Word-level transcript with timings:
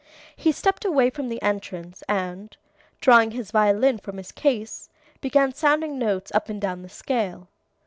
He 0.35 0.51
stepped 0.51 0.83
away 0.83 1.11
from 1.11 1.29
the 1.29 1.39
entrance, 1.43 2.01
and, 2.09 2.57
drawing 3.01 3.29
his 3.29 3.51
violin 3.51 3.99
from 3.99 4.17
his 4.17 4.31
case, 4.31 4.89
began 5.21 5.53
sounding 5.53 5.99
notes 5.99 6.31
up 6.33 6.49
and 6.49 6.59
down 6.59 6.81
the 6.81 6.89
scale. 6.89 7.49